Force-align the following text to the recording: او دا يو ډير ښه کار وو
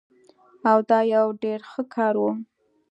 او 0.69 0.77
دا 0.89 0.99
يو 1.13 1.25
ډير 1.43 1.59
ښه 1.69 1.83
کار 1.95 2.15
وو 2.21 2.31